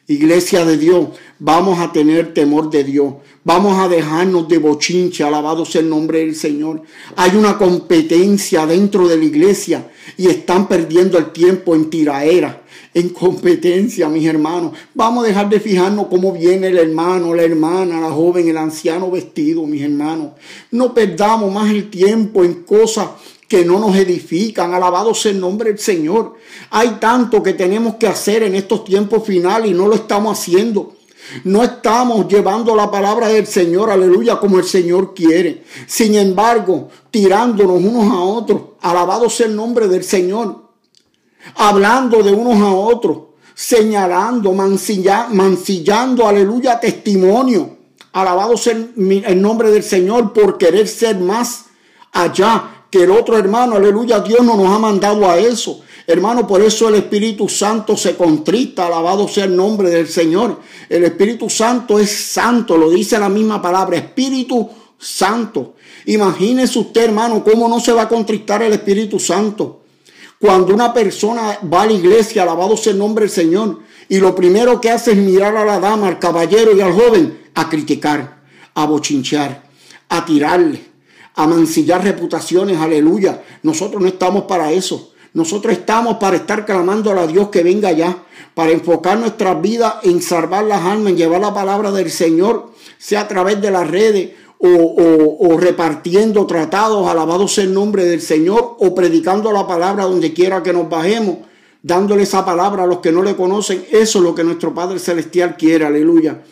[0.07, 3.15] Iglesia de Dios, vamos a tener temor de Dios.
[3.43, 6.83] Vamos a dejarnos de bochinche, alabado sea el nombre del Señor.
[7.17, 12.63] Hay una competencia dentro de la iglesia y están perdiendo el tiempo en tiraera,
[12.93, 14.73] en competencia, mis hermanos.
[14.93, 19.11] Vamos a dejar de fijarnos cómo viene el hermano, la hermana, la joven, el anciano
[19.11, 20.33] vestido, mis hermanos.
[20.71, 23.09] No perdamos más el tiempo en cosas
[23.49, 24.75] que no nos edifican.
[24.75, 26.35] Alabado sea el nombre del Señor.
[26.71, 30.95] Hay tanto que tenemos que hacer en estos tiempos finales y no lo estamos haciendo.
[31.45, 35.65] No estamos llevando la palabra del Señor, aleluya, como el Señor quiere.
[35.87, 38.63] Sin embargo, tirándonos unos a otros.
[38.81, 40.69] Alabado sea el nombre del Señor.
[41.57, 43.19] Hablando de unos a otros.
[43.55, 47.79] Señalando, mancillando, aleluya, testimonio.
[48.13, 51.67] Alabado sea el nombre del Señor por querer ser más
[52.13, 55.81] allá que el otro hermano, aleluya, Dios no nos ha mandado a eso.
[56.07, 60.61] Hermano, por eso el Espíritu Santo se contrista, alabado sea el nombre del Señor.
[60.89, 65.75] El Espíritu Santo es santo, lo dice la misma palabra, Espíritu Santo.
[66.07, 69.83] Imagínese usted, hermano, cómo no se va a contristar el Espíritu Santo.
[70.39, 74.37] Cuando una persona va a la iglesia, alabado sea el nombre del Señor, y lo
[74.37, 78.45] primero que hace es mirar a la dama, al caballero y al joven, a criticar,
[78.73, 79.65] a bochinchar,
[80.09, 80.94] a tirarle,
[81.35, 83.43] a mancillar reputaciones, aleluya.
[83.63, 85.13] Nosotros no estamos para eso.
[85.33, 88.23] Nosotros estamos para estar clamando a Dios que venga ya,
[88.55, 93.23] para enfocar nuestras vidas en salvar las almas, en llevar la palabra del Señor, sea
[93.23, 98.95] a través de las redes o, repartiendo tratados, alabado sea el nombre del Señor, o
[98.95, 101.39] predicando la palabra donde quiera que nos bajemos,
[101.83, 103.85] dándole esa palabra a los que no le conocen.
[103.91, 106.43] Eso es lo que nuestro Padre Celestial quiere, aleluya.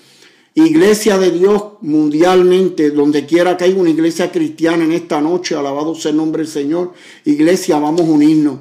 [0.55, 5.95] Iglesia de Dios mundialmente, donde quiera que haya una iglesia cristiana en esta noche, alabado
[5.95, 6.93] sea el nombre del Señor.
[7.25, 8.59] Iglesia, vamos a unirnos.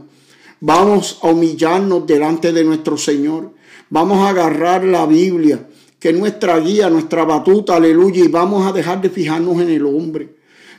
[0.62, 3.51] Vamos a humillarnos delante de nuestro Señor.
[3.89, 5.67] Vamos a agarrar la Biblia,
[5.99, 9.86] que es nuestra guía, nuestra batuta, aleluya, y vamos a dejar de fijarnos en el
[9.86, 10.36] hombre.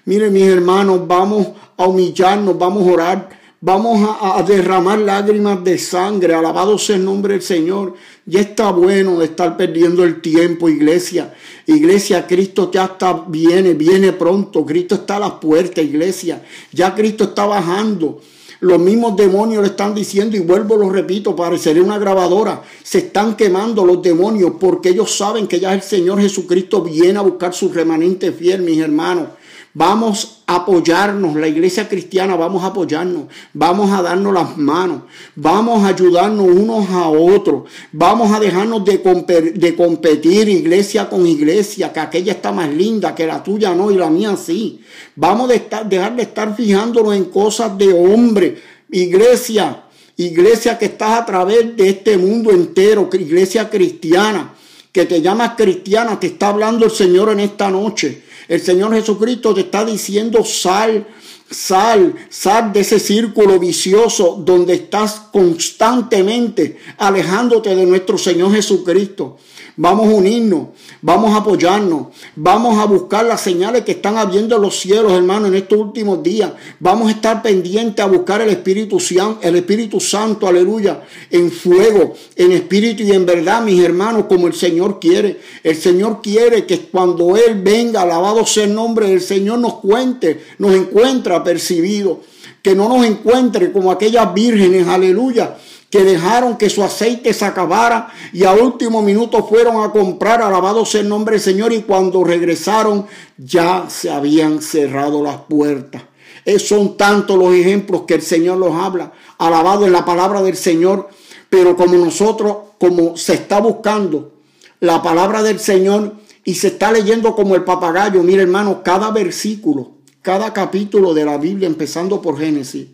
[0.07, 6.35] Miren, mis hermanos, vamos a humillarnos, vamos a orar Vamos a, derramar lágrimas de sangre.
[6.35, 7.95] Alabado sea el nombre del Señor.
[8.27, 11.33] Ya está bueno de estar perdiendo el tiempo, iglesia.
[11.69, 14.67] Iglesia, Cristo ya está, viene, viene pronto.
[14.67, 16.43] Cristo está a la puerta, iglesia.
[16.73, 18.21] Ya Cristo está bajando.
[18.59, 22.65] Los mismos demonios le están diciendo, y vuelvo, lo repito, pareceré una grabadora.
[22.83, 27.23] Se están quemando los demonios porque ellos saben que ya el Señor Jesucristo viene a
[27.23, 29.29] buscar su remanente fiel, mis hermanos.
[29.75, 35.05] Vamos a apoyarnos, la iglesia cristiana, vamos a apoyarnos, vamos a darnos las manos,
[35.35, 42.01] vamos a ayudarnos unos a otros, vamos a dejarnos de, competir iglesia con iglesia, que
[42.01, 44.83] aquella está más linda, que la tuya no y la mía sí.
[45.17, 49.85] Vamos a dejar de estar fijándonos en cosas de hombre, iglesia,
[50.19, 54.53] iglesia que estás a través de este mundo entero, iglesia cristiana,
[54.93, 58.25] que te llamas cristiana, te está hablando el Señor en esta noche.
[58.49, 61.07] El Señor Jesucristo te está diciendo sal,
[61.53, 69.37] sal, sal de ese círculo vicioso donde estás constantemente alejándote de nuestro Señor Jesucristo.
[69.77, 70.69] Vamos a unirnos,
[71.01, 75.55] vamos a apoyarnos, vamos a buscar las señales que están habiendo los cielos, hermano, en
[75.55, 76.53] estos últimos días.
[76.79, 78.99] Vamos a estar pendientes a buscar el Espíritu,
[79.41, 84.53] el Espíritu Santo, aleluya, en fuego, en espíritu y en verdad, mis hermanos, como el
[84.53, 85.41] Señor quiere.
[85.63, 90.45] El Señor quiere que cuando Él venga, alabado sea el nombre del Señor, nos cuente,
[90.59, 92.21] nos encuentra percibido.
[92.63, 95.57] Que no nos encuentre como aquellas vírgenes, aleluya,
[95.93, 100.87] que dejaron que su aceite se acabara y a último minuto fueron a comprar, alabado
[100.87, 106.03] sea el nombre del Señor, y cuando regresaron ya se habían cerrado las puertas.
[106.47, 110.57] Es, son tantos los ejemplos que el Señor los habla, alabado en la palabra del
[110.57, 111.11] Señor,
[111.51, 114.33] pero como nosotros, como se está buscando
[114.81, 119.93] la palabra del Señor y se está leyendo como el papagayo, mire hermano, cada versículo,
[120.23, 122.87] cada capítulo de la Biblia, empezando por Génesis,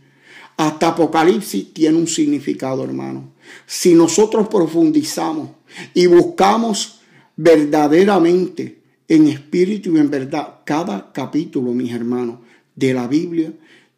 [0.57, 3.33] hasta Apocalipsis tiene un significado, hermano.
[3.67, 5.51] Si nosotros profundizamos
[5.95, 7.01] y buscamos
[7.37, 12.41] verdaderamente en espíritu y en verdad, cada capítulo, mis hermanos,
[12.75, 13.53] de la Biblia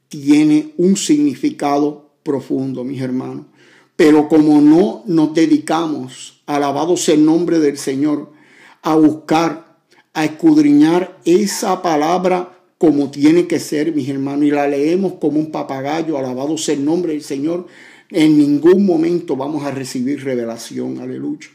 [0.09, 3.47] tiene un significado profundo, mis hermanos.
[3.97, 8.33] Pero como no nos dedicamos, alabado sea el nombre del Señor,
[8.83, 9.79] a buscar,
[10.13, 15.53] a escudriñar esa palabra como tiene que ser, mis hermanos, y la leemos como un
[15.53, 17.67] papagayo, alabado sea el nombre del Señor,
[18.11, 21.49] en ningún momento vamos a recibir revelación, aleluya.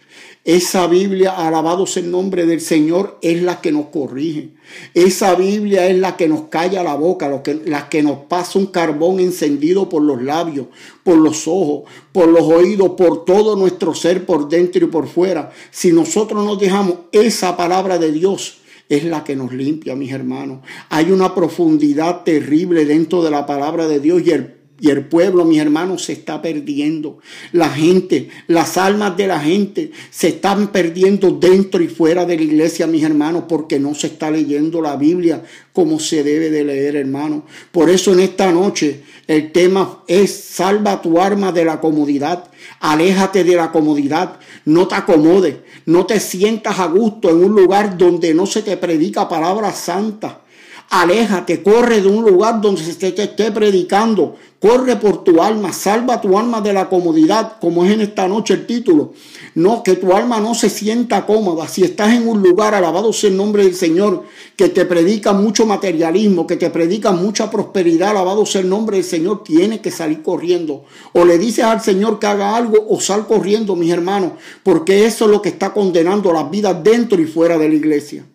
[0.44, 4.52] Esa Biblia, alabado sea el nombre del Señor, es la que nos corrige.
[4.94, 9.20] Esa Biblia es la que nos calla la boca, la que nos pasa un carbón
[9.20, 10.68] encendido por los labios,
[11.04, 15.52] por los ojos, por los oídos, por todo nuestro ser, por dentro y por fuera.
[15.72, 18.60] Si nosotros nos dejamos esa palabra de Dios,
[18.90, 20.60] es la que nos limpia, mis hermanos.
[20.90, 25.46] Hay una profundidad terrible dentro de la palabra de Dios y el y el pueblo,
[25.46, 27.20] mis hermanos, se está perdiendo.
[27.54, 32.44] La gente, las almas de la gente se están perdiendo dentro y fuera de la
[32.44, 36.98] iglesia, mis hermanos, porque no se está leyendo la Biblia como se debe de leer,
[36.98, 37.46] hermano.
[37.72, 42.50] Por eso en esta noche el tema es salva tu arma de la comodidad.
[42.80, 44.40] Aléjate de la comodidad.
[44.66, 45.56] No te acomodes.
[45.86, 50.42] No te sientas a gusto en un lugar donde no se te predica palabra santa.
[50.90, 56.22] Aléjate, corre de un lugar donde se te esté predicando Corre por tu alma, salva
[56.22, 59.14] tu alma de la comodidad, como es en esta noche el título.
[59.54, 61.68] No, que tu alma no se sienta cómoda.
[61.68, 64.24] Si estás en un lugar, alabado sea el nombre del Señor,
[64.56, 69.06] que te predica mucho materialismo, que te predica mucha prosperidad, alabado sea el nombre del
[69.06, 70.86] Señor, tienes que salir corriendo.
[71.14, 74.32] O le dices al Señor que haga algo o sal corriendo, mis hermanos,
[74.64, 78.26] porque eso es lo que está condenando las vidas dentro y fuera de la iglesia.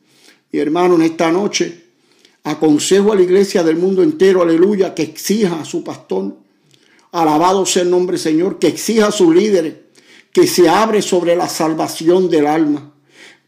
[0.53, 1.89] Y hermano, en esta noche
[2.44, 6.37] Aconsejo a la iglesia del mundo entero, aleluya, que exija a su pastor,
[7.12, 9.74] alabado sea el nombre Señor, que exija a sus líderes,
[10.33, 12.92] que se abre sobre la salvación del alma.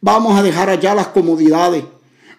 [0.01, 1.85] Vamos a dejar allá las comodidades.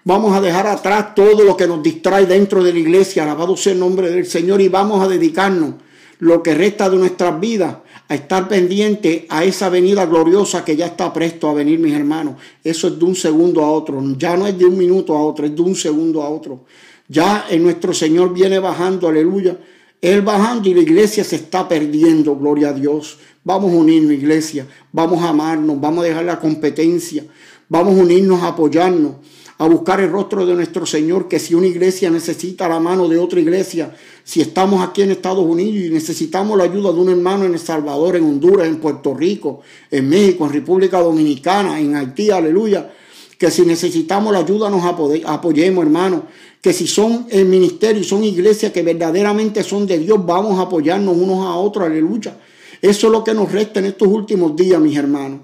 [0.03, 3.71] Vamos a dejar atrás todo lo que nos distrae dentro de la iglesia, alabado sea
[3.71, 5.75] el nombre del Señor, y vamos a dedicarnos
[6.19, 10.87] lo que resta de nuestras vidas a estar pendiente a esa venida gloriosa que ya
[10.87, 12.35] está presto a venir, mis hermanos.
[12.63, 15.45] Eso es de un segundo a otro, ya no es de un minuto a otro,
[15.45, 16.65] es de un segundo a otro.
[17.07, 19.57] Ya nuestro Señor viene bajando, aleluya.
[20.01, 23.19] Él bajando y la iglesia se está perdiendo, gloria a Dios.
[23.43, 24.67] Vamos a unirnos, iglesia.
[24.91, 27.23] Vamos a amarnos, vamos a dejar la competencia.
[27.69, 29.13] Vamos a unirnos, a apoyarnos,
[29.57, 33.17] a buscar el rostro de nuestro Señor, que si una iglesia necesita la mano de
[33.17, 37.45] otra iglesia, si estamos aquí en Estados Unidos y necesitamos la ayuda de un hermano
[37.45, 39.61] en El Salvador, en Honduras, en Puerto Rico,
[39.91, 42.91] en México, en República Dominicana, en Haití, aleluya.
[43.37, 46.23] Que si necesitamos la ayuda nos apoyemos, hermano.
[46.61, 50.63] Que si son el ministerio y son iglesias que verdaderamente son de Dios, vamos a
[50.63, 52.37] apoyarnos unos a otros, aleluya.
[52.81, 55.41] Eso es lo que nos resta en estos últimos días, mis hermanos.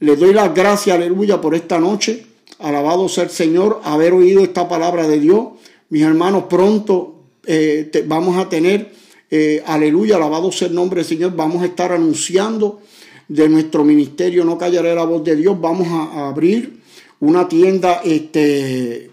[0.00, 2.31] Les doy las gracias, aleluya, por esta noche.
[2.62, 5.48] Alabado sea el Señor, haber oído esta palabra de Dios.
[5.90, 8.92] Mis hermanos, pronto eh, vamos a tener,
[9.30, 12.80] eh, aleluya, alabado sea el nombre del Señor, vamos a estar anunciando
[13.26, 16.80] de nuestro ministerio, no callaré la voz de Dios, vamos a, abrir
[17.18, 19.10] una tienda, este,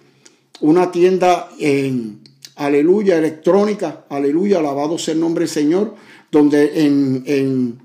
[0.62, 2.20] una tienda en,
[2.56, 5.96] aleluya, electrónica, aleluya, alabado sea el nombre del Señor,
[6.32, 7.80] donde en,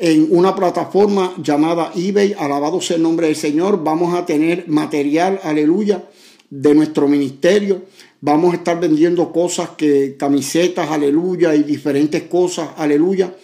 [0.00, 5.38] en una plataforma llamada eBay, alabado sea el nombre del Señor, vamos a tener material,
[5.42, 6.02] aleluya,
[6.48, 7.82] de nuestro ministerio.
[8.22, 13.34] Vamos a estar vendiendo cosas que, camisetas, aleluya, y diferentes cosas, aleluya,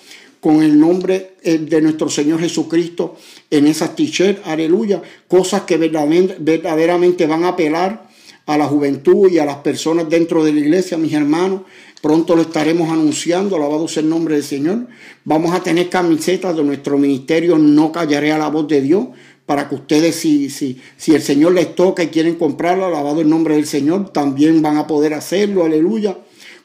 [0.40, 3.16] con el nombre eh, de nuestro Señor Jesucristo
[3.50, 5.02] en esas t-shirts, aleluya.
[5.28, 8.08] Cosas que verdaderamente van a apelar
[8.46, 11.62] a la juventud y a las personas dentro de la iglesia, mis hermanos.
[12.00, 14.86] Pronto lo estaremos anunciando, alabado sea el nombre del Señor.
[15.24, 19.06] Vamos a tener camisetas de nuestro ministerio, no callaré a la voz de Dios
[19.44, 23.28] para que ustedes, si, si, si el Señor les toca y quieren comprarlo, alabado el
[23.28, 26.16] nombre del Señor, también van a poder hacerlo, aleluya.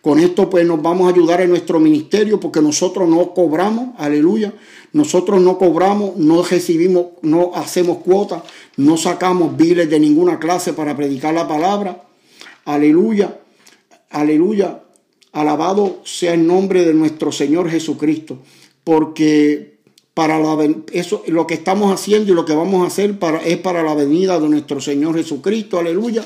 [0.02, 4.52] Con esto pues nos vamos a ayudar en nuestro ministerio porque nosotros no cobramos, aleluya.
[4.94, 8.44] Nosotros no cobramos, no recibimos, no hacemos cuotas,
[8.76, 12.04] no sacamos biles de ninguna clase para predicar la palabra.
[12.66, 13.40] Aleluya,
[14.10, 14.84] aleluya.
[15.32, 18.40] Alabado sea el nombre de nuestro Señor Jesucristo.
[18.84, 19.78] Porque
[20.14, 20.58] para la,
[20.92, 24.40] eso, lo que estamos haciendo y lo que vamos a hacer es para la venida
[24.40, 26.26] de nuestro Señor Jesucristo, aleluya.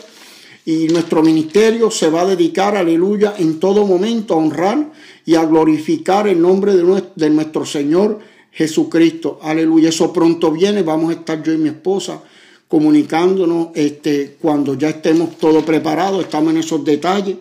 [0.66, 4.92] Y nuestro ministerio se va a dedicar, aleluya, en todo momento a honrar
[5.24, 8.20] y a glorificar el nombre de nuestro, de nuestro Señor
[8.56, 9.90] Jesucristo, aleluya.
[9.90, 12.22] Eso pronto viene, vamos a estar yo y mi esposa
[12.68, 17.38] comunicándonos este, cuando ya estemos todo preparado, estamos en esos detalles.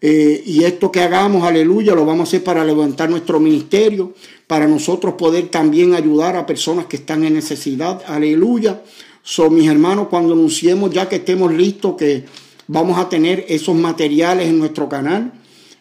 [0.00, 4.12] Eh, y esto que hagamos, aleluya, lo vamos a hacer para levantar nuestro ministerio,
[4.46, 8.82] para nosotros poder también ayudar a personas que están en necesidad, aleluya.
[9.22, 12.24] Son mis hermanos, cuando anunciemos ya que estemos listos, que
[12.68, 15.32] vamos a tener esos materiales en nuestro canal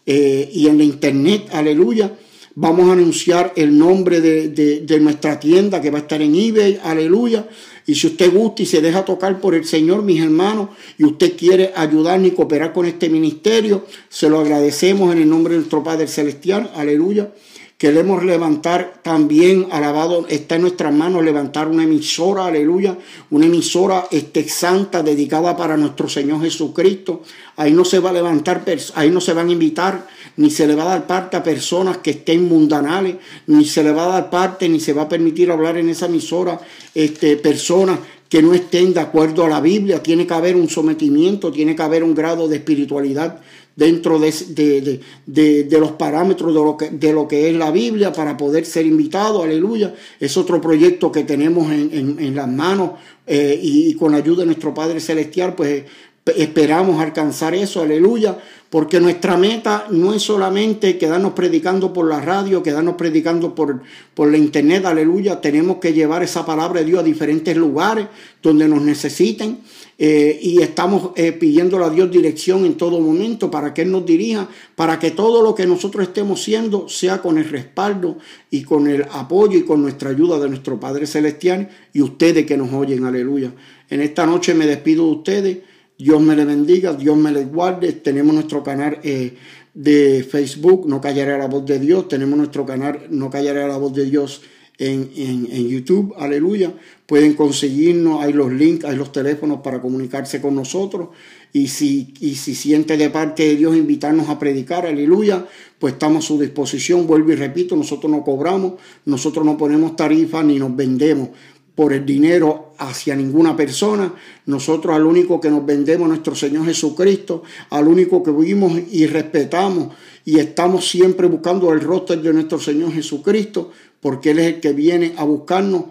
[0.05, 2.11] eh, y en la internet, aleluya.
[2.57, 6.79] Vamos a anunciar el nombre de, de, nuestra tienda que va a estar en eBay,
[6.81, 7.49] aleluya.
[7.85, 11.35] Y si usted gusta y se deja tocar por el Señor, mis hermanos, y usted
[11.35, 15.83] quiere ayudarnos y cooperar con este ministerio, se lo agradecemos en el nombre de nuestro
[15.83, 17.29] Padre Celestial, aleluya.
[17.77, 22.97] Queremos levantar también, alabado, está en nuestras manos levantar una emisora, aleluya,
[23.31, 27.23] una emisora este, santa dedicada para nuestro Señor Jesucristo.
[27.57, 28.63] Ahí no se va a levantar,
[28.95, 30.07] ahí no se van a invitar,
[30.37, 33.17] ni se le va a dar parte a personas que estén mundanales,
[33.47, 36.05] ni se le va a dar parte, ni se va a permitir hablar en esa
[36.05, 36.57] emisora,
[36.93, 37.99] este, personas
[38.29, 40.01] que no estén de acuerdo a la Biblia.
[40.01, 43.41] Tiene que haber un sometimiento, tiene que haber un grado de espiritualidad
[43.75, 48.37] dentro de, de, los parámetros de lo, que, de lo que es la Biblia para
[48.37, 49.93] poder ser invitado, aleluya.
[50.19, 52.91] Es otro proyecto que tenemos en, las manos
[53.27, 55.83] eh, y, con la ayuda de nuestro Padre Celestial, pues
[56.25, 58.37] esperamos alcanzar eso, aleluya,
[58.71, 63.81] porque nuestra meta no es solamente quedarnos predicando por la radio, quedarnos predicando por,
[64.15, 68.07] por la internet, aleluya, tenemos que llevar esa palabra de Dios a diferentes lugares
[68.41, 69.59] donde nos necesiten.
[69.97, 74.05] Eh, y estamos eh, pidiéndole a Dios dirección en todo momento para que Él nos
[74.05, 78.17] dirija, para que todo lo que nosotros estemos haciendo sea con el respaldo
[78.51, 82.57] y con el apoyo y con nuestra ayuda de nuestro Padre Celestial y ustedes que
[82.57, 83.53] nos oyen, aleluya.
[83.89, 85.57] En esta noche me despido de ustedes,
[85.97, 89.33] Dios me les bendiga, Dios me les guarde, tenemos nuestro canal eh,
[89.73, 93.93] de Facebook, No Callaré la Voz de Dios, tenemos nuestro canal No Callaré la Voz
[93.93, 94.41] de Dios
[94.77, 96.73] en, en, YouTube, aleluya.
[97.05, 101.09] Pueden conseguirnos, hay los links, hay los teléfonos para comunicarse con nosotros.
[101.53, 105.45] Y si, y si siente de parte de Dios invitarnos a predicar, aleluya,
[105.79, 107.07] pues estamos a su disposición.
[107.07, 108.73] Vuelvo y repito, nosotros no cobramos,
[109.05, 111.29] nosotros no ponemos tarifas ni nos vendemos
[111.75, 114.13] por el dinero hacia ninguna persona.
[114.45, 119.93] Nosotros al único que nos vendemos nuestro Señor Jesucristo, al único que vivimos y respetamos
[120.23, 124.73] y estamos siempre buscando el rostro de nuestro Señor Jesucristo, porque Él es el que
[124.73, 125.85] viene a buscarnos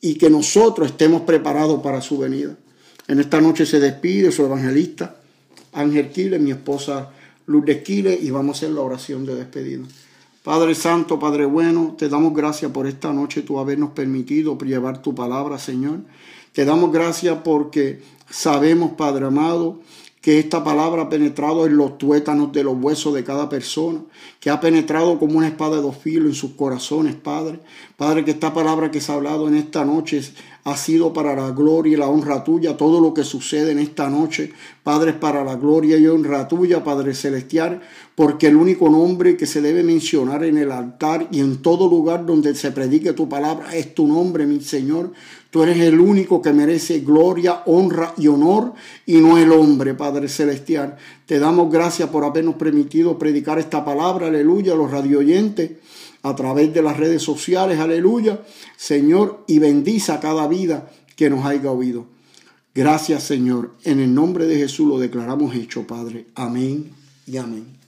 [0.00, 2.56] y que nosotros estemos preparados para su venida.
[3.08, 5.16] En esta noche se despide su evangelista
[5.72, 7.10] Ángel Quiles, mi esposa
[7.46, 9.84] Lourdes Quiles, y vamos a hacer la oración de despedida.
[10.42, 15.14] Padre Santo, Padre bueno, te damos gracias por esta noche tú habernos permitido llevar tu
[15.14, 16.00] palabra, Señor.
[16.52, 19.78] Te damos gracias porque sabemos, Padre amado,
[20.20, 24.00] que esta palabra ha penetrado en los tuétanos de los huesos de cada persona,
[24.40, 27.60] que ha penetrado como una espada de dos filos en sus corazones, Padre.
[27.96, 30.22] Padre, que esta palabra que se ha hablado en esta noche
[30.64, 32.76] ha sido para la gloria y la honra tuya.
[32.76, 34.52] Todo lo que sucede en esta noche,
[34.82, 37.80] Padre, es para la gloria y honra tuya, Padre Celestial,
[38.14, 42.24] porque el único nombre que se debe mencionar en el altar y en todo lugar
[42.26, 45.12] donde se predique tu palabra es tu nombre, mi Señor.
[45.50, 48.72] Tú eres el único que merece gloria, honra y honor
[49.04, 50.96] y no el hombre, Padre Celestial.
[51.26, 55.72] Te damos gracias por habernos permitido predicar esta palabra, aleluya, a los radioyentes
[56.22, 58.42] a través de las redes sociales, aleluya.
[58.76, 62.06] Señor, y bendiza cada vida que nos haya oído.
[62.74, 63.74] Gracias, Señor.
[63.84, 66.26] En el nombre de Jesús lo declaramos hecho, Padre.
[66.34, 66.90] Amén
[67.26, 67.78] y amén.